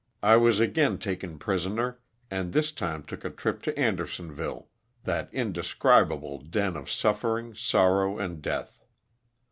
I 0.23 0.35
was 0.35 0.59
again 0.59 0.97
taken 0.97 1.37
prisoner 1.37 1.99
and 2.31 2.53
this 2.53 2.71
time 2.71 3.03
took 3.03 3.23
a 3.23 3.29
trip 3.29 3.61
to 3.61 3.77
Anderson 3.79 4.33
ville, 4.33 4.67
that 5.03 5.31
indescribable 5.31 6.39
den 6.39 6.75
of 6.75 6.89
suffering, 6.89 7.53
sorrow 7.53 8.17
and 8.17 8.41
death. 8.41 8.81